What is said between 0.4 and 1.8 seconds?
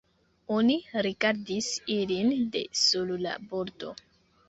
Oni rigardis